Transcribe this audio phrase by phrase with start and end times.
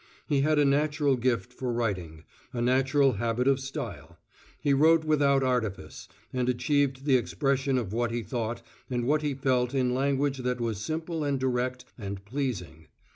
[0.25, 4.17] He had a natural gift for writing a natural habit of style;
[4.59, 9.35] he wrote without artifice, and achieved the expression of what he thought and what he
[9.35, 12.87] felt in language that was simple and direct and pleasing.